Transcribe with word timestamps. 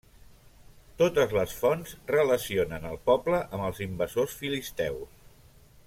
Totes 1.01 1.35
les 1.39 1.53
fonts 1.59 1.93
relacionen 2.13 2.89
el 2.93 2.97
poble 3.11 3.43
amb 3.43 3.67
els 3.69 3.83
invasors 3.89 4.35
Filisteus. 4.41 5.25